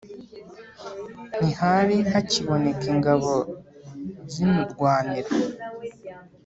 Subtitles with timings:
[1.37, 3.31] ntihari hakiboneka ingabo
[4.33, 5.31] zinurwanira